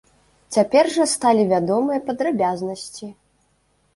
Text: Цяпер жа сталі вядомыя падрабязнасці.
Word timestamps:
Цяпер 0.55 0.87
жа 0.93 1.05
сталі 1.11 1.43
вядомыя 1.51 1.99
падрабязнасці. 2.09 3.13